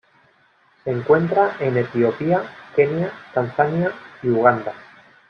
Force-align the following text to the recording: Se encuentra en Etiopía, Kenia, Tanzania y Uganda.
Se 0.83 0.89
encuentra 0.89 1.57
en 1.59 1.77
Etiopía, 1.77 2.41
Kenia, 2.75 3.13
Tanzania 3.35 3.91
y 4.23 4.29
Uganda. 4.31 4.73